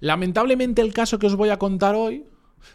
Lamentablemente 0.00 0.82
el 0.82 0.92
caso 0.92 1.18
que 1.18 1.26
os 1.26 1.36
voy 1.36 1.50
a 1.50 1.58
contar 1.58 1.94
hoy 1.94 2.24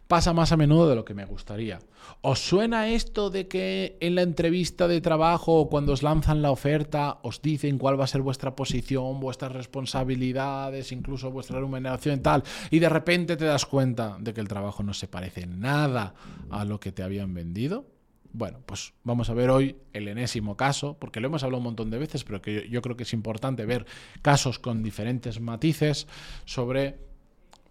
pasa 0.08 0.34
más 0.34 0.52
a 0.52 0.58
menudo 0.58 0.90
de 0.90 0.96
lo 0.96 1.06
que 1.06 1.14
me 1.14 1.26
gustaría. 1.26 1.80
¿Os 2.22 2.40
suena 2.40 2.90
esto 2.90 3.30
de 3.30 3.48
que 3.48 3.98
en 4.00 4.16
la 4.16 4.22
entrevista 4.22 4.88
de 4.88 5.02
trabajo 5.02 5.60
o 5.60 5.70
cuando 5.70 5.94
os 5.94 6.04
lanzan 6.04 6.42
la 6.42 6.52
oferta 6.52 7.20
os 7.24 7.42
dicen 7.42 7.78
cuál 7.78 8.00
va 8.00 8.06
a 8.06 8.08
ser 8.08 8.22
vuestra 8.22 8.56
posición, 8.56 9.20
vuestras 9.20 9.52
responsabilidades, 9.52 10.92
incluso 10.92 11.32
vuestra 11.32 11.60
remuneración 11.60 12.20
y 12.20 12.22
tal, 12.22 12.44
y 12.70 12.80
de 12.80 12.90
repente 12.90 13.38
te 13.38 13.46
das 13.46 13.66
cuenta 13.66 14.18
de 14.20 14.34
que 14.34 14.42
el 14.42 14.48
trabajo 14.48 14.84
no 14.84 14.94
se 14.94 15.08
parece 15.08 15.46
nada 15.46 16.14
a 16.50 16.66
lo 16.66 16.80
que 16.80 16.92
te 16.92 17.04
habían 17.04 17.34
vendido? 17.34 17.86
Bueno, 18.34 18.60
pues 18.66 18.94
vamos 19.04 19.30
a 19.30 19.34
ver 19.34 19.50
hoy 19.50 19.76
el 19.92 20.08
enésimo 20.08 20.56
caso, 20.56 20.98
porque 20.98 21.20
lo 21.20 21.28
hemos 21.28 21.44
hablado 21.44 21.58
un 21.58 21.66
montón 21.66 21.90
de 21.90 21.98
veces, 21.98 22.24
pero 22.24 22.42
que 22.42 22.70
yo, 22.70 22.82
creo 22.82 22.96
que 22.96 23.04
es 23.04 23.12
importante 23.12 23.66
ver 23.66 23.86
casos 24.22 24.58
con 24.58 24.84
diferentes 24.84 25.42
matices 25.42 26.08
sobre 26.46 27.11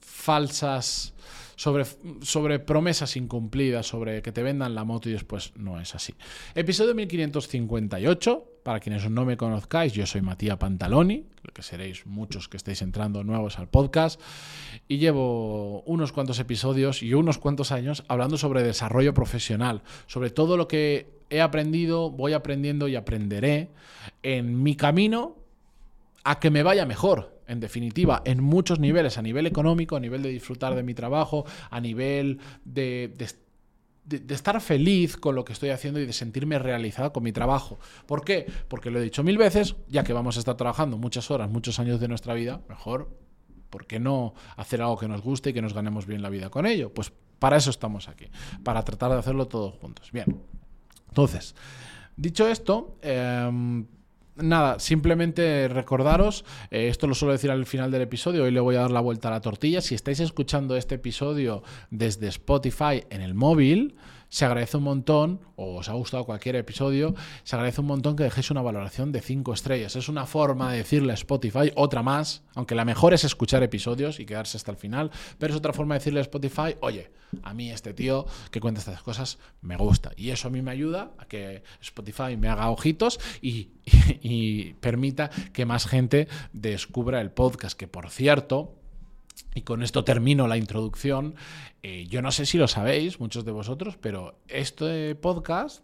falsas 0.01 1.15
sobre, 1.57 1.85
sobre 2.23 2.59
promesas 2.59 3.17
incumplidas, 3.17 3.87
sobre 3.87 4.23
que 4.23 4.33
te 4.33 4.43
vendan 4.43 4.75
la 4.75 4.85
moto 4.85 5.11
y 5.11 5.13
después 5.13 5.53
no 5.57 5.79
es 5.79 5.95
así. 5.95 6.15
Episodio 6.55 6.95
1558. 6.95 8.47
Para 8.63 8.81
quienes 8.81 9.09
no 9.11 9.25
me 9.25 9.39
conozcáis, 9.39 9.95
yo 9.95 10.07
soy 10.07 10.21
Matías 10.21 10.59
Pantaloni, 10.59 11.25
lo 11.43 11.53
que 11.53 11.63
seréis 11.63 12.07
muchos 12.07 12.49
que 12.49 12.59
estéis 12.59 12.83
entrando 12.83 13.25
nuevos 13.25 13.59
al 13.59 13.69
podcast, 13.69 14.21
y 14.87 14.99
llevo 14.99 15.81
unos 15.83 16.13
cuantos 16.13 16.39
episodios 16.39 17.03
y 17.03 17.15
unos 17.15 17.39
cuantos 17.39 17.73
años 17.73 18.05
hablando 18.09 18.37
sobre 18.37 18.63
desarrollo 18.63 19.15
profesional, 19.15 19.83
sobre 20.07 20.29
todo 20.29 20.59
lo 20.59 20.69
que 20.69 21.09
he 21.31 21.41
aprendido, 21.41 22.11
voy 22.11 22.35
aprendiendo 22.35 22.87
y 22.89 22.97
aprenderé 22.97 23.71
en 24.23 24.63
mi 24.63 24.77
camino 24.77 25.37
a 26.25 26.39
que 26.39 26.51
me 26.51 26.63
vaya 26.63 26.85
mejor, 26.85 27.40
en 27.51 27.59
definitiva, 27.59 28.23
en 28.25 28.43
muchos 28.43 28.79
niveles, 28.79 29.19
a 29.19 29.23
nivel 29.23 29.45
económico, 29.45 29.97
a 29.97 30.01
nivel 30.01 30.23
de 30.23 30.29
disfrutar 30.29 30.77
de 30.77 30.85
mi 30.85 30.95
trabajo, 30.95 31.45
a 31.69 31.81
nivel 31.81 32.39
de, 32.65 33.13
estar 34.29 34.61
feliz 34.61 35.17
con 35.17 35.35
lo 35.35 35.45
que 35.45 35.53
estoy 35.53 35.71
haciendo 35.71 35.99
y 35.99 36.07
de 36.07 36.13
sentirme 36.13 36.61
realizado 36.61 37.13
con 37.13 37.25
mi 37.25 37.33
trabajo. 37.33 37.81
¿Por 38.07 38.25
qué? 38.25 38.47
Porque 38.69 38.93
lo 38.93 39.01
he 39.01 39.03
dicho 39.03 39.25
mil 39.25 39.37
veces, 39.37 39.75
ya 39.89 40.05
que 40.05 40.13
vamos 40.13 40.37
a 40.37 40.39
estar 40.39 40.57
trabajando 40.57 40.97
muchas 40.97 41.29
horas, 41.33 41.51
muchos 41.51 41.81
años 41.81 41.99
de 41.99 42.07
nuestra 42.07 42.35
vida, 42.35 42.61
mejor, 42.69 43.11
¿por 43.69 43.85
qué 43.85 43.99
no 43.99 44.35
hacer 44.57 44.81
algo 44.81 44.97
que 44.97 45.09
nos 45.09 45.21
guste 45.21 45.51
y 45.51 45.53
que 45.53 45.61
nos 45.61 45.75
ganemos 45.75 46.07
bien 46.07 46.23
la 46.23 46.31
vida 46.31 46.51
con 46.51 46.67
ello? 46.67 46.95
Pues 46.95 47.13
para 47.41 47.57
eso 47.57 47.71
estamos 47.71 48.09
aquí, 48.09 48.27
para 48.63 48.85
tratar 48.85 49.11
de 49.11 49.19
hacerlo 49.19 49.49
todos 49.49 49.75
juntos. 49.79 50.13
Bien, 50.13 50.41
entonces, 51.09 51.57
dicho 52.17 52.47
esto, 52.47 52.97
em, 53.03 53.87
Nada, 54.37 54.79
simplemente 54.79 55.69
recordaros, 55.69 56.45
eh, 56.71 56.89
esto 56.89 57.07
lo 57.07 57.15
suelo 57.15 57.33
decir 57.33 57.51
al 57.51 57.67
final 57.67 57.91
del 57.91 58.03
episodio, 58.03 58.45
hoy 58.45 58.51
le 58.51 58.61
voy 58.61 58.77
a 58.77 58.81
dar 58.81 58.91
la 58.91 59.01
vuelta 59.01 59.29
a 59.29 59.33
la 59.33 59.41
tortilla, 59.41 59.81
si 59.81 59.95
estáis 59.95 60.21
escuchando 60.21 60.77
este 60.77 60.95
episodio 60.95 61.63
desde 61.91 62.29
Spotify 62.29 63.05
en 63.11 63.23
el 63.23 63.35
móvil, 63.35 63.97
se 64.31 64.45
agradece 64.45 64.79
un 64.79 64.85
montón, 64.85 65.41
o 65.57 65.77
os 65.77 65.89
ha 65.89 65.93
gustado 65.93 66.25
cualquier 66.25 66.57
episodio, 66.57 67.15
se 67.43 67.57
agradece 67.57 67.83
un 67.83 67.89
montón 67.89 68.17
que 68.17 68.23
dejéis 68.23 68.51
una 68.51 68.63
valoración 68.63 69.13
de 69.13 69.21
5 69.21 69.53
estrellas. 69.53 69.97
Es 69.97 70.09
una 70.09 70.25
forma 70.25 70.73
de 70.73 70.79
decirle 70.79 71.13
a 71.13 71.15
Spotify, 71.15 71.73
otra 71.75 72.03
más, 72.03 72.45
aunque 72.55 72.75
la 72.75 72.85
mejor 72.85 73.13
es 73.13 73.25
escuchar 73.25 73.63
episodios 73.63 74.21
y 74.21 74.27
quedarse 74.27 74.57
hasta 74.57 74.71
el 74.71 74.77
final, 74.77 75.11
pero 75.39 75.53
es 75.53 75.59
otra 75.59 75.73
forma 75.73 75.95
de 75.95 75.99
decirle 75.99 76.21
a 76.21 76.23
Spotify, 76.23 76.77
oye, 76.81 77.11
a 77.43 77.55
mí 77.55 77.71
este 77.71 77.93
tío 77.93 78.27
que 78.51 78.61
cuenta 78.61 78.81
estas 78.81 79.03
cosas 79.03 79.39
me 79.61 79.77
gusta. 79.77 80.13
Y 80.17 80.31
eso 80.31 80.49
a 80.49 80.51
mí 80.51 80.63
me 80.63 80.71
ayuda 80.71 81.13
a 81.19 81.27
que 81.27 81.63
Spotify 81.81 82.37
me 82.37 82.49
haga 82.49 82.71
ojitos 82.71 83.19
y, 83.43 83.71
y 84.23 84.75
permita 84.75 85.31
que 85.53 85.67
más 85.67 85.87
gente 85.87 86.29
descubra 86.53 87.21
el 87.21 87.33
podcast, 87.33 87.77
que 87.77 87.89
por 87.89 88.11
cierto, 88.11 88.80
y 89.55 89.63
con 89.63 89.83
esto 89.83 90.05
termino 90.05 90.47
la 90.49 90.57
introducción. 90.57 91.35
Eh, 91.83 92.07
yo 92.09 92.23
no 92.23 92.31
sé 92.33 92.47
si 92.47 92.59
lo 92.59 92.69
sabéis, 92.69 93.21
muchos 93.21 93.45
de 93.45 93.53
vosotros, 93.53 93.97
pero 94.01 94.39
este 94.49 95.15
podcast 95.15 95.83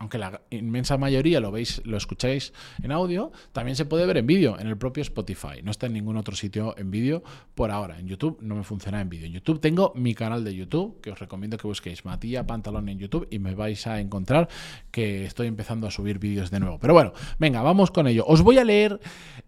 aunque 0.00 0.16
la 0.16 0.40
inmensa 0.48 0.96
mayoría 0.96 1.40
lo 1.40 1.52
veis, 1.52 1.82
lo 1.84 1.98
escucháis 1.98 2.54
en 2.82 2.90
audio, 2.90 3.32
también 3.52 3.76
se 3.76 3.84
puede 3.84 4.06
ver 4.06 4.16
en 4.16 4.26
vídeo 4.26 4.58
en 4.58 4.66
el 4.66 4.78
propio 4.78 5.02
Spotify. 5.02 5.60
No 5.62 5.70
está 5.70 5.86
en 5.86 5.92
ningún 5.92 6.16
otro 6.16 6.34
sitio 6.34 6.74
en 6.78 6.90
vídeo 6.90 7.22
por 7.54 7.70
ahora. 7.70 7.98
En 7.98 8.08
YouTube 8.08 8.38
no 8.40 8.54
me 8.56 8.64
funciona 8.64 9.02
en 9.02 9.10
vídeo. 9.10 9.26
En 9.26 9.32
YouTube 9.34 9.60
tengo 9.60 9.92
mi 9.94 10.14
canal 10.14 10.42
de 10.42 10.54
YouTube, 10.54 11.02
que 11.02 11.10
os 11.10 11.18
recomiendo 11.18 11.58
que 11.58 11.66
busquéis 11.66 12.06
Matías 12.06 12.46
Pantalón 12.46 12.88
en 12.88 12.98
YouTube 12.98 13.28
y 13.30 13.38
me 13.38 13.54
vais 13.54 13.86
a 13.86 14.00
encontrar 14.00 14.48
que 14.90 15.26
estoy 15.26 15.48
empezando 15.48 15.86
a 15.86 15.90
subir 15.90 16.18
vídeos 16.18 16.50
de 16.50 16.60
nuevo. 16.60 16.78
Pero 16.80 16.94
bueno, 16.94 17.12
venga, 17.38 17.60
vamos 17.60 17.90
con 17.90 18.06
ello. 18.06 18.24
Os 18.26 18.40
voy 18.40 18.56
a 18.56 18.64
leer 18.64 19.00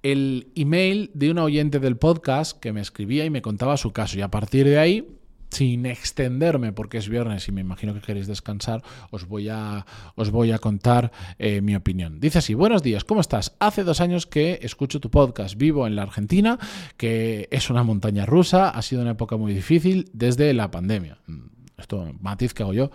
el 0.03 0.53
email 0.55 1.11
de 1.15 1.31
un 1.31 1.39
oyente 1.39 1.79
del 1.79 1.97
podcast 1.97 2.61
que 2.61 2.75
me 2.75 2.83
escribía 2.83 3.25
y 3.25 3.31
me 3.31 3.41
contaba 3.41 3.79
su 3.79 3.95
caso. 3.95 4.19
Y 4.19 4.21
a 4.21 4.31
partir 4.31 4.67
de 4.67 4.79
ahí 4.79 5.22
sin 5.53 5.85
extenderme, 5.85 6.73
porque 6.73 6.99
es 6.99 7.09
viernes 7.09 7.47
y 7.47 7.53
me 7.53 7.61
imagino 7.61 7.93
que 7.93 8.01
queréis 8.01 8.27
descansar, 8.27 8.83
os 9.11 9.27
voy 9.29 9.51
a, 9.51 9.85
os 10.17 10.31
voy 10.31 10.51
a 10.51 10.59
contar 10.59 11.13
eh, 11.39 11.61
mi 11.61 11.77
opinión. 11.77 12.21
Dice 12.21 12.39
así, 12.39 12.55
buenos 12.55 12.83
días, 12.83 13.05
¿cómo 13.05 13.21
estás? 13.21 13.55
Hace 13.61 13.85
dos 13.85 14.01
años 14.01 14.27
que 14.27 14.61
escucho 14.63 14.99
tu 14.99 15.11
podcast, 15.11 15.57
vivo 15.57 15.87
en 15.87 15.95
la 15.95 16.03
Argentina, 16.03 16.59
que 16.97 17.49
es 17.51 17.69
una 17.69 17.83
montaña 17.83 18.25
rusa, 18.25 18.71
ha 18.71 18.81
sido 18.81 19.03
una 19.03 19.11
época 19.11 19.37
muy 19.37 19.53
difícil 19.53 20.11
desde 20.15 20.55
la 20.55 20.71
pandemia. 20.71 21.19
Mm, 21.27 21.41
esto, 21.77 22.15
matiz 22.21 22.55
que 22.55 22.63
hago 22.63 22.73
yo, 22.73 22.91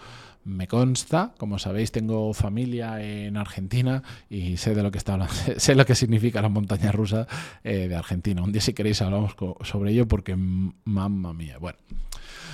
me 0.48 0.68
consta, 0.68 1.34
como 1.38 1.60
sabéis, 1.60 1.92
tengo 1.92 2.34
familia 2.34 3.02
en 3.02 3.38
Argentina 3.38 4.02
y 4.30 4.58
sé 4.58 4.74
de 4.74 4.84
lo 4.84 4.92
que 4.92 4.98
está 4.98 5.14
hablando, 5.14 5.34
sé 5.58 5.76
lo 5.76 5.86
que 5.86 5.96
significa 5.96 6.42
la 6.42 6.50
montaña 6.50 6.92
rusa 6.92 7.28
eh, 7.64 7.88
de 7.88 7.96
Argentina. 7.96 8.42
Un 8.42 8.52
día 8.52 8.62
si 8.62 8.74
queréis 8.74 9.02
hablamos 9.02 9.36
sobre 9.62 9.92
ello 9.92 10.08
porque 10.08 10.36
mamma 10.36 11.34
mía. 11.34 11.58
Bueno, 11.60 11.78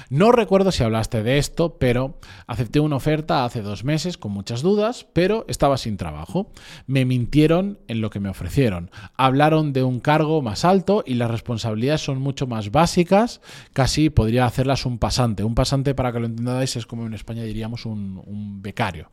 no 0.10 0.32
recuerdo 0.32 0.72
si 0.72 0.84
hablaste 0.84 1.24
de 1.24 1.38
esto, 1.38 1.78
pero 1.80 2.20
acepté 2.48 2.80
una 2.80 2.98
oferta 2.98 3.46
hace 3.46 3.62
dos 3.62 3.84
meses 3.84 4.18
con 4.18 4.32
muchas 4.32 4.62
dudas, 4.62 5.08
pero 5.14 5.46
estaba 5.48 5.78
sin 5.78 5.98
trabajo. 5.98 6.52
Me 6.88 7.06
mintieron 7.06 7.80
en 7.88 8.02
lo 8.02 8.10
que 8.10 8.20
me 8.20 8.30
ofrecieron. 8.30 8.92
Hablaron 9.18 9.74
de 9.74 9.84
un 9.84 10.00
cargo 10.00 10.42
más 10.42 10.66
alto 10.66 11.04
y 11.06 11.16
las 11.16 11.32
responsabilidades 11.32 12.02
son 12.02 12.20
mucho 12.20 12.48
más 12.48 12.72
básicas. 12.72 13.42
Casi 13.74 14.10
podría 14.10 14.46
hacerlas 14.46 14.86
un 14.86 15.00
pasante. 15.00 15.44
Un 15.44 15.56
pasante, 15.56 15.96
para 15.96 16.12
que 16.12 16.20
lo 16.20 16.28
entendáis, 16.28 16.76
es 16.76 16.86
como 16.86 17.06
en 17.06 17.14
España 17.14 17.44
diríamos 17.44 17.83
un, 17.86 18.62
becario. 18.62 19.10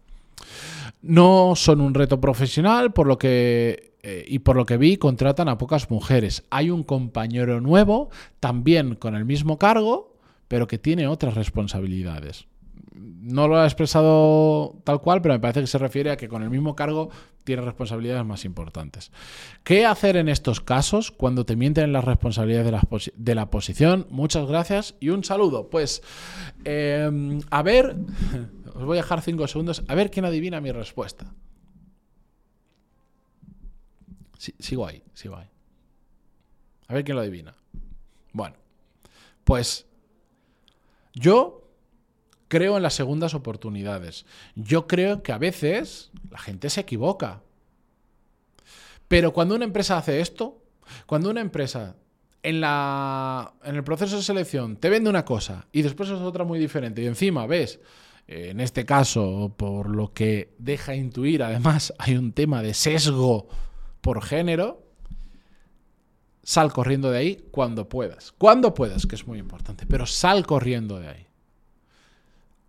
No 1.02 1.54
son 1.56 1.80
un 1.80 1.94
reto 1.94 2.20
profesional, 2.20 2.92
por 2.92 3.06
lo 3.06 3.18
que 3.18 3.94
eh, 4.02 4.24
y 4.26 4.40
por 4.40 4.56
lo 4.56 4.64
que 4.64 4.76
vi 4.76 4.96
contratan 4.96 5.48
a 5.48 5.58
pocas 5.58 5.90
mujeres. 5.90 6.44
Hay 6.50 6.70
un 6.70 6.82
compañero 6.82 7.60
nuevo, 7.60 8.10
también 8.40 8.94
con 8.94 9.14
el 9.14 9.24
mismo 9.24 9.58
cargo, 9.58 10.16
pero 10.48 10.66
que 10.66 10.78
tiene 10.78 11.06
otras 11.06 11.34
responsabilidades. 11.34 12.46
No 13.00 13.48
lo 13.48 13.58
ha 13.58 13.64
expresado 13.64 14.80
tal 14.84 15.00
cual, 15.00 15.22
pero 15.22 15.34
me 15.34 15.40
parece 15.40 15.60
que 15.60 15.66
se 15.66 15.78
refiere 15.78 16.10
a 16.10 16.16
que 16.16 16.28
con 16.28 16.42
el 16.42 16.50
mismo 16.50 16.76
cargo 16.76 17.10
tiene 17.44 17.62
responsabilidades 17.62 18.24
más 18.24 18.44
importantes. 18.44 19.10
¿Qué 19.64 19.86
hacer 19.86 20.16
en 20.16 20.28
estos 20.28 20.60
casos 20.60 21.10
cuando 21.10 21.46
te 21.46 21.56
mienten 21.56 21.84
en 21.84 21.92
las 21.92 22.04
responsabilidades 22.04 22.66
de 23.16 23.34
la, 23.34 23.50
posición? 23.50 24.06
Muchas 24.10 24.46
gracias 24.46 24.94
y 25.00 25.08
un 25.08 25.24
saludo. 25.24 25.70
Pues, 25.70 26.02
em, 26.64 27.40
a 27.50 27.62
ver, 27.62 27.96
os 28.74 28.84
voy 28.84 28.98
a 28.98 29.02
dejar 29.02 29.22
cinco 29.22 29.46
segundos, 29.48 29.82
a 29.88 29.94
ver 29.94 30.10
quién 30.10 30.24
adivina 30.26 30.60
mi 30.60 30.72
respuesta. 30.72 31.32
sigo 34.36 34.86
ahí, 34.86 35.02
sigo 35.14 35.36
ahí. 35.36 35.48
A 36.88 36.94
ver 36.94 37.04
quién 37.04 37.14
lo 37.14 37.22
adivina. 37.22 37.54
Bueno, 38.32 38.56
pues 39.44 39.86
yo 41.14 41.69
creo 42.50 42.76
en 42.76 42.82
las 42.82 42.94
segundas 42.94 43.32
oportunidades. 43.32 44.26
Yo 44.56 44.88
creo 44.88 45.22
que 45.22 45.32
a 45.32 45.38
veces 45.38 46.10
la 46.30 46.38
gente 46.38 46.68
se 46.68 46.80
equivoca. 46.80 47.42
Pero 49.08 49.32
cuando 49.32 49.54
una 49.54 49.64
empresa 49.64 49.96
hace 49.96 50.20
esto, 50.20 50.60
cuando 51.06 51.30
una 51.30 51.40
empresa 51.40 51.96
en, 52.42 52.60
la, 52.60 53.54
en 53.64 53.76
el 53.76 53.84
proceso 53.84 54.16
de 54.16 54.22
selección 54.22 54.76
te 54.76 54.90
vende 54.90 55.08
una 55.08 55.24
cosa 55.24 55.68
y 55.72 55.82
después 55.82 56.08
es 56.08 56.20
otra 56.20 56.44
muy 56.44 56.58
diferente 56.58 57.02
y 57.02 57.06
encima 57.06 57.46
ves, 57.46 57.80
en 58.26 58.60
este 58.60 58.84
caso, 58.84 59.54
por 59.56 59.88
lo 59.88 60.12
que 60.12 60.54
deja 60.58 60.94
intuir, 60.94 61.42
además 61.42 61.94
hay 61.98 62.16
un 62.16 62.32
tema 62.32 62.62
de 62.62 62.74
sesgo 62.74 63.48
por 64.00 64.22
género, 64.22 64.82
sal 66.42 66.72
corriendo 66.72 67.10
de 67.10 67.18
ahí 67.18 67.44
cuando 67.52 67.88
puedas. 67.88 68.32
Cuando 68.32 68.74
puedas, 68.74 69.06
que 69.06 69.14
es 69.14 69.26
muy 69.26 69.38
importante, 69.38 69.86
pero 69.86 70.04
sal 70.06 70.46
corriendo 70.46 70.98
de 70.98 71.08
ahí. 71.08 71.29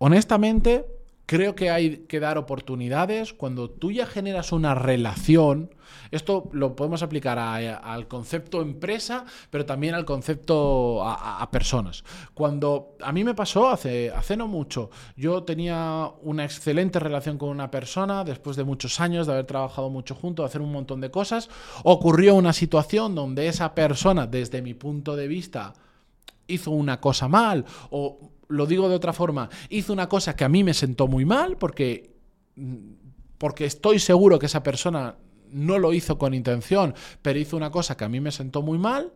Honestamente, 0.04 0.84
creo 1.26 1.54
que 1.54 1.70
hay 1.70 1.98
que 2.08 2.18
dar 2.18 2.36
oportunidades 2.36 3.32
cuando 3.32 3.70
tú 3.70 3.92
ya 3.92 4.04
generas 4.04 4.50
una 4.50 4.74
relación. 4.74 5.70
Esto 6.10 6.50
lo 6.50 6.74
podemos 6.74 7.04
aplicar 7.04 7.38
al 7.38 8.08
concepto 8.08 8.62
empresa, 8.62 9.24
pero 9.48 9.64
también 9.64 9.94
al 9.94 10.04
concepto 10.04 11.04
a, 11.04 11.48
personas. 11.52 12.02
Cuando 12.34 12.96
a 13.00 13.12
mí 13.12 13.22
me 13.22 13.34
pasó 13.34 13.68
hace, 13.68 14.10
hace 14.10 14.36
no 14.36 14.48
mucho, 14.48 14.90
yo 15.14 15.44
tenía 15.44 16.10
una 16.22 16.44
excelente 16.44 16.98
relación 16.98 17.38
con 17.38 17.50
una 17.50 17.70
persona 17.70 18.24
después 18.24 18.56
de 18.56 18.64
muchos 18.64 18.98
años 18.98 19.28
de 19.28 19.34
haber 19.34 19.46
trabajado 19.46 19.88
mucho 19.88 20.16
juntos, 20.16 20.42
de 20.42 20.48
hacer 20.48 20.62
un 20.62 20.72
montón 20.72 21.00
de 21.00 21.12
cosas, 21.12 21.48
ocurrió 21.84 22.34
una 22.34 22.52
situación 22.52 23.14
donde 23.14 23.46
esa 23.46 23.72
persona, 23.72 24.26
desde 24.26 24.62
mi 24.62 24.74
punto 24.74 25.14
de 25.14 25.28
vista, 25.28 25.74
hizo 26.48 26.72
una 26.72 27.00
cosa 27.00 27.28
mal 27.28 27.64
o 27.90 28.32
lo 28.52 28.66
digo 28.66 28.88
de 28.88 28.94
otra 28.94 29.12
forma, 29.12 29.48
hizo 29.68 29.92
una 29.92 30.08
cosa 30.08 30.36
que 30.36 30.44
a 30.44 30.48
mí 30.48 30.62
me 30.62 30.74
sentó 30.74 31.08
muy 31.08 31.24
mal 31.24 31.56
porque 31.56 32.12
porque 33.38 33.64
estoy 33.64 33.98
seguro 33.98 34.38
que 34.38 34.46
esa 34.46 34.62
persona 34.62 35.16
no 35.50 35.78
lo 35.78 35.92
hizo 35.92 36.16
con 36.16 36.32
intención, 36.32 36.94
pero 37.22 37.40
hizo 37.40 37.56
una 37.56 37.72
cosa 37.72 37.96
que 37.96 38.04
a 38.04 38.08
mí 38.08 38.20
me 38.20 38.30
sentó 38.30 38.62
muy 38.62 38.78
mal. 38.78 39.12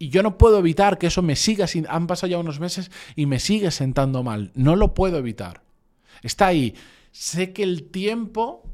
Y 0.00 0.08
yo 0.08 0.24
no 0.24 0.36
puedo 0.36 0.58
evitar 0.58 0.98
que 0.98 1.06
eso 1.06 1.22
me 1.22 1.36
siga, 1.36 1.66
han 1.88 2.06
pasado 2.08 2.30
ya 2.30 2.38
unos 2.38 2.58
meses 2.58 2.90
y 3.14 3.26
me 3.26 3.38
sigue 3.38 3.70
sentando 3.70 4.24
mal. 4.24 4.50
No 4.54 4.74
lo 4.74 4.94
puedo 4.94 5.18
evitar. 5.18 5.62
Está 6.22 6.48
ahí. 6.48 6.74
Sé 7.12 7.52
que 7.52 7.62
el 7.62 7.84
tiempo 7.84 8.64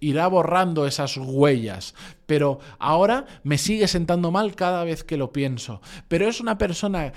irá 0.00 0.26
borrando 0.26 0.86
esas 0.86 1.16
huellas, 1.16 1.94
pero 2.26 2.58
ahora 2.78 3.26
me 3.42 3.56
sigue 3.56 3.88
sentando 3.88 4.30
mal 4.30 4.54
cada 4.54 4.84
vez 4.84 5.04
que 5.04 5.16
lo 5.16 5.32
pienso. 5.32 5.80
Pero 6.08 6.28
es 6.28 6.40
una 6.40 6.58
persona 6.58 7.12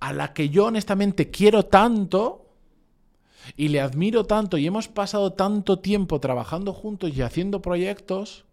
a 0.00 0.12
la 0.14 0.32
que 0.32 0.48
yo 0.48 0.66
honestamente 0.66 1.30
quiero 1.30 1.66
tanto 1.66 2.46
y 3.56 3.68
le 3.68 3.80
admiro 3.80 4.24
tanto 4.24 4.56
y 4.58 4.66
hemos 4.66 4.88
pasado 4.88 5.34
tanto 5.34 5.78
tiempo 5.78 6.20
trabajando 6.20 6.72
juntos 6.72 7.12
y 7.14 7.22
haciendo 7.22 7.62
proyectos 7.62 8.44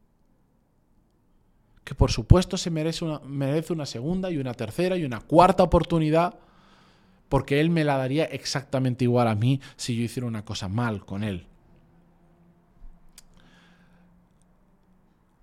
que 1.84 1.96
por 1.96 2.12
supuesto 2.12 2.58
se 2.58 2.70
merece 2.70 3.06
una, 3.06 3.20
merece 3.20 3.72
una 3.72 3.86
segunda 3.86 4.30
y 4.30 4.38
una 4.38 4.54
tercera 4.54 4.98
y 4.98 5.06
una 5.06 5.22
cuarta 5.22 5.64
oportunidad 5.64 6.36
porque 7.30 7.62
él 7.62 7.70
me 7.70 7.86
la 7.86 7.98
daría 7.98 8.26
exactamente 8.26 9.06
igual 9.06 9.30
a 9.30 9.36
mí 9.36 9.62
si 9.78 9.96
yo 9.96 10.04
hiciera 10.04 10.28
una 10.28 10.44
cosa 10.46 10.68
mal 10.68 11.06
con 11.06 11.24
él. 11.24 11.46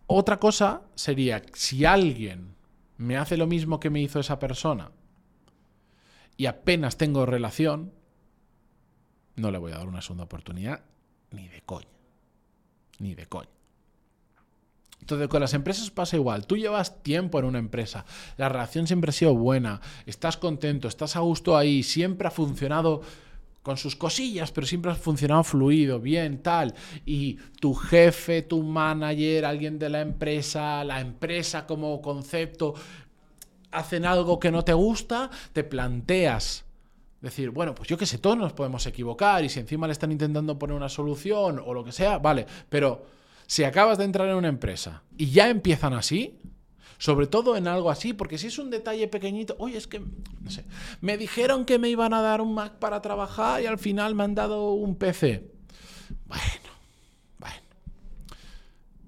Otra 0.06 0.38
cosa 0.38 0.82
sería, 0.94 1.42
si 1.54 1.86
alguien 1.86 2.54
me 2.98 3.16
hace 3.16 3.38
lo 3.38 3.46
mismo 3.46 3.80
que 3.80 3.90
me 3.90 4.00
hizo 4.00 4.20
esa 4.20 4.38
persona 4.38 4.90
y 6.36 6.46
apenas 6.46 6.96
tengo 6.96 7.26
relación, 7.26 7.92
no 9.36 9.50
le 9.50 9.58
voy 9.58 9.72
a 9.72 9.78
dar 9.78 9.88
una 9.88 10.02
segunda 10.02 10.24
oportunidad 10.24 10.82
ni 11.30 11.48
de 11.48 11.62
coña. 11.62 11.88
Ni 12.98 13.14
de 13.14 13.26
coña. 13.26 13.48
Entonces, 15.00 15.28
con 15.28 15.40
las 15.40 15.52
empresas 15.52 15.90
pasa 15.90 16.16
igual. 16.16 16.46
Tú 16.46 16.56
llevas 16.56 17.02
tiempo 17.02 17.38
en 17.38 17.44
una 17.44 17.58
empresa, 17.58 18.06
la 18.38 18.48
relación 18.48 18.86
siempre 18.86 19.10
ha 19.10 19.12
sido 19.12 19.34
buena, 19.34 19.80
estás 20.06 20.38
contento, 20.38 20.88
estás 20.88 21.16
a 21.16 21.20
gusto 21.20 21.58
ahí, 21.58 21.82
siempre 21.82 22.26
ha 22.26 22.30
funcionado 22.30 23.02
con 23.64 23.76
sus 23.78 23.96
cosillas, 23.96 24.52
pero 24.52 24.66
siempre 24.66 24.92
ha 24.92 24.94
funcionado 24.94 25.42
fluido, 25.42 25.98
bien, 25.98 26.42
tal. 26.42 26.74
Y 27.06 27.36
tu 27.60 27.74
jefe, 27.74 28.42
tu 28.42 28.62
manager, 28.62 29.46
alguien 29.46 29.78
de 29.78 29.88
la 29.88 30.02
empresa, 30.02 30.84
la 30.84 31.00
empresa 31.00 31.66
como 31.66 32.00
concepto, 32.00 32.74
hacen 33.74 34.06
algo 34.06 34.38
que 34.38 34.50
no 34.50 34.64
te 34.64 34.72
gusta, 34.72 35.30
te 35.52 35.64
planteas 35.64 36.64
decir, 37.20 37.50
bueno, 37.50 37.74
pues 37.74 37.88
yo 37.88 37.96
qué 37.96 38.06
sé, 38.06 38.18
todos 38.18 38.36
nos 38.36 38.52
podemos 38.52 38.86
equivocar 38.86 39.44
y 39.44 39.48
si 39.48 39.58
encima 39.58 39.86
le 39.86 39.92
están 39.92 40.12
intentando 40.12 40.58
poner 40.58 40.76
una 40.76 40.90
solución 40.90 41.60
o 41.64 41.72
lo 41.72 41.82
que 41.82 41.92
sea, 41.92 42.18
vale, 42.18 42.46
pero 42.68 43.06
si 43.46 43.64
acabas 43.64 43.98
de 43.98 44.04
entrar 44.04 44.28
en 44.28 44.36
una 44.36 44.48
empresa 44.48 45.02
y 45.16 45.30
ya 45.30 45.48
empiezan 45.48 45.94
así, 45.94 46.38
sobre 46.98 47.26
todo 47.26 47.56
en 47.56 47.66
algo 47.66 47.90
así, 47.90 48.12
porque 48.12 48.38
si 48.38 48.48
es 48.48 48.58
un 48.58 48.70
detalle 48.70 49.08
pequeñito, 49.08 49.56
oye, 49.58 49.76
es 49.76 49.86
que, 49.86 50.00
no 50.00 50.50
sé, 50.50 50.64
me 51.00 51.16
dijeron 51.16 51.64
que 51.64 51.78
me 51.78 51.88
iban 51.88 52.14
a 52.14 52.20
dar 52.20 52.40
un 52.40 52.54
Mac 52.54 52.74
para 52.74 53.00
trabajar 53.02 53.62
y 53.62 53.66
al 53.66 53.78
final 53.78 54.14
me 54.14 54.24
han 54.24 54.34
dado 54.34 54.72
un 54.72 54.96
PC. 54.96 55.50
Bueno, 56.26 56.44
bueno. 57.38 57.56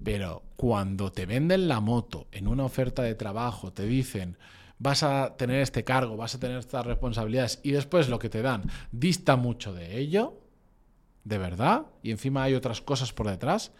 Pero 0.03 0.43
cuando 0.55 1.11
te 1.11 1.25
venden 1.25 1.67
la 1.67 1.79
moto 1.79 2.27
en 2.31 2.47
una 2.47 2.65
oferta 2.65 3.03
de 3.03 3.15
trabajo, 3.15 3.71
te 3.71 3.85
dicen, 3.85 4.37
vas 4.79 5.03
a 5.03 5.35
tener 5.37 5.61
este 5.61 5.83
cargo, 5.83 6.17
vas 6.17 6.35
a 6.35 6.39
tener 6.39 6.57
estas 6.57 6.85
responsabilidades 6.85 7.59
y 7.63 7.71
después 7.71 8.09
lo 8.09 8.19
que 8.19 8.29
te 8.29 8.41
dan 8.41 8.63
dista 8.91 9.35
mucho 9.35 9.73
de 9.73 9.97
ello, 9.97 10.39
de 11.23 11.37
verdad, 11.37 11.87
y 12.03 12.11
encima 12.11 12.43
hay 12.43 12.53
otras 12.53 12.81
cosas 12.81 13.11
por 13.11 13.27
detrás, 13.27 13.71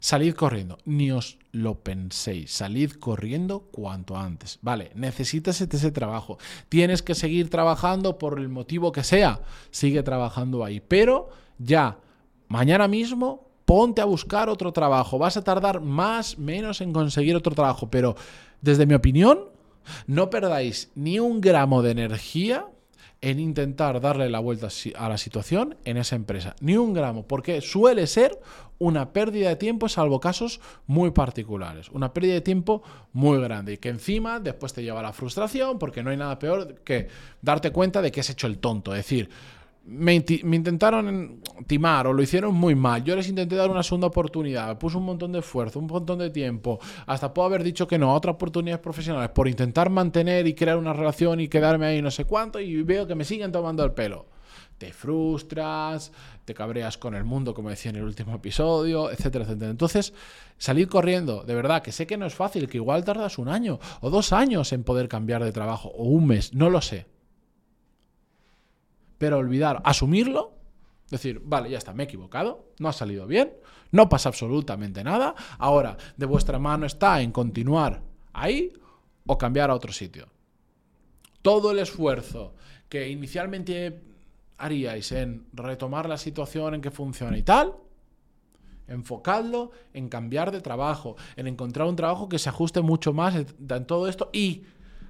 salid 0.00 0.34
corriendo, 0.34 0.78
ni 0.84 1.12
os 1.12 1.38
lo 1.52 1.80
penséis, 1.80 2.52
salid 2.52 2.92
corriendo 2.92 3.68
cuanto 3.70 4.16
antes. 4.16 4.58
Vale, 4.62 4.90
necesitas 4.94 5.60
ese 5.60 5.92
trabajo, 5.92 6.38
tienes 6.68 7.02
que 7.02 7.14
seguir 7.14 7.48
trabajando 7.48 8.18
por 8.18 8.38
el 8.38 8.48
motivo 8.48 8.92
que 8.92 9.04
sea, 9.04 9.40
sigue 9.70 10.02
trabajando 10.02 10.64
ahí, 10.64 10.80
pero 10.80 11.28
ya, 11.58 11.98
mañana 12.48 12.88
mismo 12.88 13.50
ponte 13.70 14.00
a 14.00 14.04
buscar 14.04 14.48
otro 14.48 14.72
trabajo. 14.72 15.16
Vas 15.16 15.36
a 15.36 15.44
tardar 15.44 15.80
más, 15.80 16.38
menos 16.38 16.80
en 16.80 16.92
conseguir 16.92 17.36
otro 17.36 17.54
trabajo, 17.54 17.88
pero 17.88 18.16
desde 18.60 18.84
mi 18.84 18.94
opinión, 18.94 19.49
no 20.06 20.30
perdáis 20.30 20.90
ni 20.94 21.18
un 21.18 21.40
gramo 21.40 21.82
de 21.82 21.90
energía 21.90 22.66
en 23.22 23.38
intentar 23.38 24.00
darle 24.00 24.30
la 24.30 24.38
vuelta 24.38 24.68
a 24.96 25.08
la 25.08 25.18
situación 25.18 25.76
en 25.84 25.96
esa 25.98 26.16
empresa. 26.16 26.56
Ni 26.60 26.76
un 26.76 26.94
gramo, 26.94 27.26
porque 27.26 27.60
suele 27.60 28.06
ser 28.06 28.38
una 28.78 29.12
pérdida 29.12 29.50
de 29.50 29.56
tiempo, 29.56 29.88
salvo 29.88 30.20
casos 30.20 30.60
muy 30.86 31.10
particulares. 31.10 31.90
Una 31.90 32.14
pérdida 32.14 32.34
de 32.34 32.40
tiempo 32.40 32.82
muy 33.12 33.38
grande 33.40 33.74
y 33.74 33.76
que 33.76 33.90
encima 33.90 34.40
después 34.40 34.72
te 34.72 34.82
lleva 34.82 35.00
a 35.00 35.02
la 35.02 35.12
frustración 35.12 35.78
porque 35.78 36.02
no 36.02 36.10
hay 36.10 36.16
nada 36.16 36.38
peor 36.38 36.76
que 36.82 37.08
darte 37.42 37.72
cuenta 37.72 38.00
de 38.00 38.10
que 38.10 38.20
has 38.20 38.30
hecho 38.30 38.46
el 38.46 38.58
tonto. 38.58 38.92
Es 38.94 39.04
decir, 39.04 39.28
me, 39.84 40.14
intentaron 40.14 41.42
timar 41.66 42.06
o 42.06 42.12
lo 42.12 42.22
hicieron 42.22 42.54
muy 42.54 42.74
mal. 42.74 43.02
Yo 43.02 43.16
les 43.16 43.28
intenté 43.28 43.56
dar 43.56 43.70
una 43.70 43.82
segunda 43.82 44.08
oportunidad, 44.08 44.78
puse 44.78 44.96
un 44.96 45.04
montón 45.04 45.32
de 45.32 45.40
esfuerzo, 45.40 45.78
un 45.78 45.86
montón 45.86 46.18
de 46.18 46.30
tiempo, 46.30 46.78
hasta 47.06 47.32
puedo 47.32 47.46
haber 47.46 47.62
dicho 47.62 47.88
que 47.88 47.98
no 47.98 48.10
a 48.10 48.14
otras 48.14 48.34
oportunidades 48.34 48.80
profesionales 48.80 49.30
por 49.30 49.48
intentar 49.48 49.90
mantener 49.90 50.46
y 50.46 50.54
crear 50.54 50.76
una 50.76 50.92
relación 50.92 51.40
y 51.40 51.48
quedarme 51.48 51.86
ahí 51.86 52.02
no 52.02 52.10
sé 52.10 52.24
cuánto 52.24 52.60
y 52.60 52.82
veo 52.82 53.06
que 53.06 53.14
me 53.14 53.24
siguen 53.24 53.52
tomando 53.52 53.84
el 53.84 53.92
pelo. 53.92 54.26
Te 54.78 54.92
frustras, 54.92 56.10
te 56.46 56.54
cabreas 56.54 56.96
con 56.96 57.14
el 57.14 57.24
mundo, 57.24 57.52
como 57.52 57.68
decía 57.68 57.90
en 57.90 57.96
el 57.96 58.04
último 58.04 58.34
episodio, 58.34 59.10
etcétera, 59.10 59.44
etcétera. 59.44 59.70
Entonces, 59.70 60.14
salir 60.56 60.88
corriendo, 60.88 61.42
de 61.42 61.54
verdad, 61.54 61.82
que 61.82 61.92
sé 61.92 62.06
que 62.06 62.16
no 62.16 62.24
es 62.24 62.34
fácil, 62.34 62.66
que 62.66 62.78
igual 62.78 63.04
tardas 63.04 63.36
un 63.36 63.48
año 63.48 63.78
o 64.00 64.08
dos 64.08 64.32
años 64.32 64.72
en 64.72 64.82
poder 64.82 65.08
cambiar 65.08 65.44
de 65.44 65.52
trabajo, 65.52 65.90
o 65.90 66.04
un 66.04 66.26
mes, 66.26 66.54
no 66.54 66.70
lo 66.70 66.80
sé 66.80 67.06
pero 69.20 69.36
olvidar, 69.36 69.82
asumirlo, 69.84 70.54
decir, 71.10 71.42
vale, 71.44 71.68
ya 71.68 71.76
está, 71.76 71.92
me 71.92 72.04
he 72.04 72.06
equivocado, 72.06 72.70
no 72.78 72.88
ha 72.88 72.92
salido 72.94 73.26
bien, 73.26 73.52
no 73.92 74.08
pasa 74.08 74.30
absolutamente 74.30 75.04
nada, 75.04 75.34
ahora 75.58 75.98
de 76.16 76.24
vuestra 76.24 76.58
mano 76.58 76.86
está 76.86 77.20
en 77.20 77.30
continuar 77.30 78.00
ahí 78.32 78.72
o 79.26 79.36
cambiar 79.36 79.68
a 79.68 79.74
otro 79.74 79.92
sitio. 79.92 80.26
Todo 81.42 81.72
el 81.72 81.80
esfuerzo 81.80 82.54
que 82.88 83.10
inicialmente 83.10 84.00
haríais 84.56 85.12
en 85.12 85.44
retomar 85.52 86.08
la 86.08 86.16
situación 86.16 86.76
en 86.76 86.80
que 86.80 86.90
funciona 86.90 87.36
y 87.36 87.42
tal, 87.42 87.74
enfocadlo 88.88 89.70
en 89.92 90.08
cambiar 90.08 90.50
de 90.50 90.62
trabajo, 90.62 91.16
en 91.36 91.46
encontrar 91.46 91.86
un 91.88 91.96
trabajo 91.96 92.30
que 92.30 92.38
se 92.38 92.48
ajuste 92.48 92.80
mucho 92.80 93.12
más 93.12 93.34
en 93.36 93.84
todo 93.84 94.08
esto 94.08 94.30
y 94.32 94.62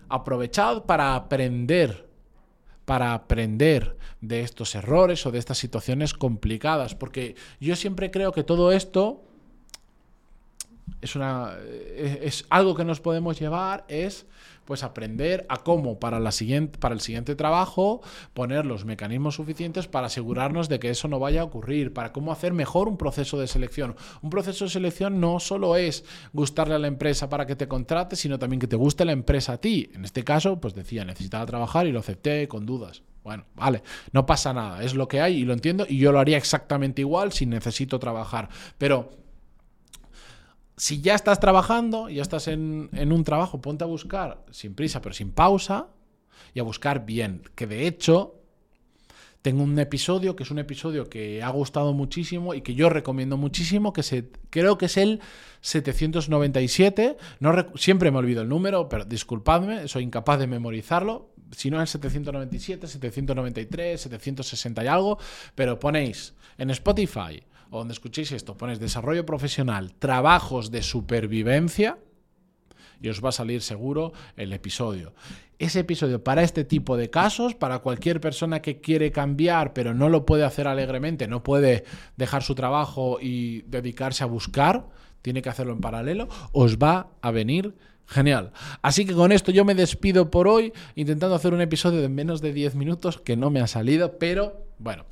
aprovechad 0.08 0.82
para 0.82 1.14
aprender 1.14 2.09
para 2.90 3.14
aprender 3.14 3.96
de 4.20 4.40
estos 4.40 4.74
errores 4.74 5.24
o 5.24 5.30
de 5.30 5.38
estas 5.38 5.58
situaciones 5.58 6.12
complicadas, 6.12 6.96
porque 6.96 7.36
yo 7.60 7.76
siempre 7.76 8.10
creo 8.10 8.32
que 8.32 8.42
todo 8.42 8.72
esto 8.72 9.22
es, 11.00 11.16
una, 11.16 11.56
es, 11.96 12.44
algo 12.50 12.74
que 12.74 12.84
nos 12.84 13.00
podemos 13.00 13.38
llevar, 13.38 13.84
es 13.88 14.26
pues 14.64 14.84
aprender 14.84 15.46
a 15.48 15.56
cómo 15.56 15.98
para, 15.98 16.20
la 16.20 16.30
siguiente, 16.30 16.78
para 16.78 16.94
el 16.94 17.00
siguiente 17.00 17.34
trabajo 17.34 18.02
poner 18.34 18.64
los 18.66 18.84
mecanismos 18.84 19.34
suficientes 19.34 19.88
para 19.88 20.06
asegurarnos 20.06 20.68
de 20.68 20.78
que 20.78 20.90
eso 20.90 21.08
no 21.08 21.18
vaya 21.18 21.40
a 21.40 21.44
ocurrir, 21.44 21.92
para 21.92 22.12
cómo 22.12 22.30
hacer 22.30 22.52
mejor 22.52 22.86
un 22.86 22.96
proceso 22.96 23.38
de 23.40 23.48
selección. 23.48 23.96
Un 24.22 24.30
proceso 24.30 24.66
de 24.66 24.70
selección 24.70 25.20
no 25.20 25.40
solo 25.40 25.74
es 25.74 26.04
gustarle 26.32 26.74
a 26.74 26.78
la 26.78 26.86
empresa 26.86 27.28
para 27.28 27.46
que 27.46 27.56
te 27.56 27.66
contrate, 27.66 28.14
sino 28.14 28.38
también 28.38 28.60
que 28.60 28.68
te 28.68 28.76
guste 28.76 29.04
la 29.04 29.12
empresa 29.12 29.54
a 29.54 29.60
ti. 29.60 29.90
En 29.92 30.04
este 30.04 30.22
caso, 30.22 30.60
pues 30.60 30.74
decía, 30.74 31.04
necesitaba 31.04 31.46
trabajar 31.46 31.86
y 31.86 31.92
lo 31.92 31.98
acepté 31.98 32.46
con 32.46 32.64
dudas. 32.64 33.02
Bueno, 33.24 33.44
vale, 33.54 33.82
no 34.12 34.24
pasa 34.24 34.52
nada, 34.54 34.82
es 34.82 34.94
lo 34.94 35.08
que 35.08 35.20
hay 35.20 35.38
y 35.38 35.44
lo 35.44 35.52
entiendo 35.52 35.84
y 35.88 35.98
yo 35.98 36.10
lo 36.10 36.20
haría 36.20 36.38
exactamente 36.38 37.02
igual 37.02 37.32
si 37.32 37.44
necesito 37.44 37.98
trabajar. 37.98 38.48
Pero 38.78 39.10
si 40.80 41.02
ya 41.02 41.14
estás 41.14 41.40
trabajando, 41.40 42.08
ya 42.08 42.22
estás 42.22 42.48
en, 42.48 42.88
un 42.90 43.22
trabajo, 43.22 43.60
ponte 43.60 43.84
a 43.84 43.86
buscar 43.86 44.42
sin 44.50 44.74
prisa, 44.74 45.02
pero 45.02 45.14
sin 45.14 45.30
pausa, 45.30 45.88
y 46.54 46.60
a 46.60 46.62
buscar 46.62 47.04
bien. 47.04 47.42
Que 47.54 47.66
de 47.66 47.86
hecho, 47.86 48.36
tengo 49.42 49.62
un 49.62 49.78
episodio 49.78 50.34
que 50.34 50.44
es 50.44 50.50
un 50.50 50.58
episodio 50.58 51.10
que 51.10 51.42
ha 51.42 51.50
gustado 51.50 51.92
muchísimo 51.92 52.54
y 52.54 52.62
que 52.62 52.74
yo 52.74 52.88
recomiendo 52.88 53.36
muchísimo, 53.36 53.92
que 53.92 54.24
creo 54.48 54.78
que 54.78 54.86
es 54.86 54.96
el 54.96 55.20
797. 55.60 57.18
No 57.40 57.54
siempre 57.74 58.10
me 58.10 58.16
olvido 58.16 58.40
el 58.40 58.48
número, 58.48 58.88
pero 58.88 59.04
disculpadme, 59.04 59.86
soy 59.86 60.04
incapaz 60.04 60.38
de 60.38 60.46
memorizarlo. 60.46 61.34
Si 61.54 61.70
no 61.70 61.76
es 61.82 61.94
el 61.94 62.00
797, 62.00 62.86
793, 62.86 64.00
760 64.00 64.82
y 64.82 64.86
algo, 64.86 65.18
pero 65.54 65.78
ponéis 65.78 66.32
en 66.56 66.70
Spotify 66.70 67.42
o 67.70 67.78
donde 67.78 67.92
escuchéis 67.92 68.32
esto, 68.32 68.56
pones 68.56 68.78
desarrollo 68.78 69.24
profesional, 69.24 69.94
trabajos 69.94 70.70
de 70.70 70.82
supervivencia 70.82 71.98
y 73.00 73.08
os 73.08 73.24
va 73.24 73.30
a 73.30 73.32
salir 73.32 73.62
seguro 73.62 74.12
el 74.36 74.52
episodio. 74.52 75.14
Ese 75.58 75.80
episodio 75.80 76.22
para 76.22 76.42
este 76.42 76.64
tipo 76.64 76.96
de 76.96 77.10
casos, 77.10 77.54
para 77.54 77.78
cualquier 77.78 78.20
persona 78.20 78.60
que 78.60 78.80
quiere 78.80 79.12
cambiar 79.12 79.72
pero 79.72 79.94
no 79.94 80.08
lo 80.08 80.26
puede 80.26 80.44
hacer 80.44 80.66
alegremente, 80.66 81.28
no 81.28 81.42
puede 81.42 81.84
dejar 82.16 82.42
su 82.42 82.54
trabajo 82.54 83.18
y 83.20 83.62
dedicarse 83.62 84.24
a 84.24 84.26
buscar, 84.26 84.88
tiene 85.22 85.42
que 85.42 85.48
hacerlo 85.48 85.72
en 85.72 85.80
paralelo, 85.80 86.28
os 86.52 86.78
va 86.78 87.08
a 87.22 87.30
venir 87.30 87.74
Genial. 88.10 88.50
Así 88.82 89.06
que 89.06 89.14
con 89.14 89.30
esto 89.30 89.52
yo 89.52 89.64
me 89.64 89.76
despido 89.76 90.32
por 90.32 90.48
hoy, 90.48 90.72
intentando 90.96 91.36
hacer 91.36 91.54
un 91.54 91.60
episodio 91.60 92.02
de 92.02 92.08
menos 92.08 92.40
de 92.40 92.52
10 92.52 92.74
minutos, 92.74 93.20
que 93.20 93.36
no 93.36 93.50
me 93.50 93.60
ha 93.60 93.68
salido, 93.68 94.18
pero 94.18 94.66
bueno, 94.80 95.04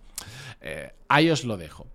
eh, 0.60 0.90
ahí 1.08 1.30
os 1.30 1.44
lo 1.44 1.56
dejo. 1.56 1.86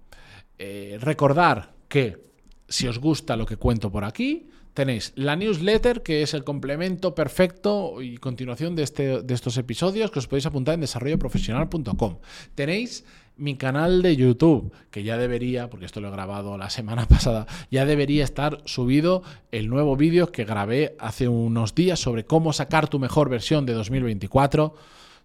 Eh, 0.65 0.97
recordar 1.01 1.73
que 1.89 2.23
si 2.69 2.87
os 2.87 2.97
gusta 2.97 3.35
lo 3.35 3.45
que 3.45 3.57
cuento 3.57 3.91
por 3.91 4.05
aquí, 4.05 4.47
tenéis 4.73 5.11
la 5.17 5.35
newsletter, 5.35 6.01
que 6.03 6.21
es 6.21 6.33
el 6.33 6.45
complemento 6.45 7.13
perfecto 7.13 8.01
y 8.01 8.15
continuación 8.15 8.73
de, 8.73 8.83
este, 8.83 9.23
de 9.23 9.33
estos 9.33 9.57
episodios, 9.57 10.09
que 10.09 10.19
os 10.19 10.27
podéis 10.27 10.45
apuntar 10.45 10.75
en 10.75 10.79
desarrolloprofesional.com. 10.79 12.19
Tenéis 12.55 13.03
mi 13.35 13.57
canal 13.57 14.01
de 14.01 14.15
YouTube, 14.15 14.71
que 14.89 15.03
ya 15.03 15.17
debería, 15.17 15.69
porque 15.69 15.85
esto 15.85 15.99
lo 15.99 16.07
he 16.07 16.11
grabado 16.11 16.57
la 16.57 16.69
semana 16.69 17.07
pasada, 17.09 17.45
ya 17.69 17.85
debería 17.85 18.23
estar 18.23 18.61
subido 18.63 19.21
el 19.51 19.67
nuevo 19.67 19.97
vídeo 19.97 20.31
que 20.31 20.45
grabé 20.45 20.95
hace 20.97 21.27
unos 21.27 21.75
días 21.75 21.99
sobre 21.99 22.23
cómo 22.23 22.53
sacar 22.53 22.87
tu 22.87 22.99
mejor 22.99 23.27
versión 23.27 23.65
de 23.65 23.73
2024 23.73 24.75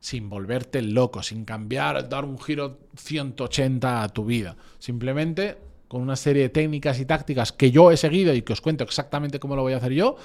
sin 0.01 0.29
volverte 0.29 0.83
loco, 0.83 1.23
sin 1.23 1.45
cambiar, 1.45 2.09
dar 2.09 2.25
un 2.25 2.39
giro 2.39 2.79
180 2.97 4.03
a 4.03 4.09
tu 4.09 4.25
vida. 4.25 4.57
Simplemente 4.79 5.59
con 5.89 6.03
una 6.03 6.17
serie 6.17 6.43
de 6.43 6.49
técnicas 6.51 7.01
y 7.01 7.07
tácticas 7.07 7.53
que 7.53 7.71
yo 7.71 7.91
he 7.91 7.97
seguido 7.97 8.35
y 8.35 8.43
que 8.43 8.53
os 8.53 8.61
cuento 8.61 8.85
exactamente 8.85 9.41
cómo 9.41 9.57
lo 9.57 9.63
voy 9.63 9.73
a 9.73 9.79
hacer 9.79 9.93
yo, 9.93 10.17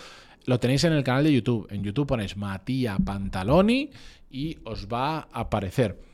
lo 0.46 0.60
tenéis 0.60 0.84
en 0.84 0.94
el 0.94 1.04
canal 1.04 1.24
de 1.24 1.34
YouTube. 1.34 1.68
En 1.72 1.84
YouTube 1.84 2.08
ponéis 2.08 2.36
Matías 2.36 2.98
Pantaloni 3.04 3.90
y 4.30 4.58
os 4.66 4.88
va 4.88 5.20
a 5.20 5.28
aparecer. 5.32 6.13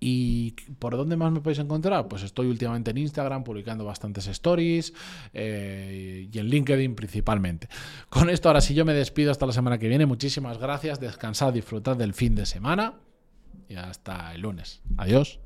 ¿Y 0.00 0.52
por 0.78 0.96
dónde 0.96 1.16
más 1.16 1.32
me 1.32 1.40
podéis 1.40 1.58
encontrar? 1.58 2.08
Pues 2.08 2.22
estoy 2.22 2.46
últimamente 2.46 2.90
en 2.92 2.98
Instagram 2.98 3.42
publicando 3.42 3.84
bastantes 3.84 4.26
stories 4.28 4.92
eh, 5.34 6.28
y 6.32 6.38
en 6.38 6.46
LinkedIn 6.46 6.94
principalmente. 6.94 7.68
Con 8.08 8.30
esto 8.30 8.48
ahora 8.48 8.60
sí 8.60 8.74
yo 8.74 8.84
me 8.84 8.94
despido 8.94 9.30
hasta 9.30 9.46
la 9.46 9.52
semana 9.52 9.78
que 9.78 9.88
viene. 9.88 10.06
Muchísimas 10.06 10.58
gracias, 10.58 11.00
descansad, 11.00 11.52
disfrutad 11.52 11.96
del 11.96 12.14
fin 12.14 12.34
de 12.34 12.46
semana 12.46 12.94
y 13.68 13.74
hasta 13.74 14.34
el 14.34 14.42
lunes. 14.42 14.82
Adiós. 14.96 15.40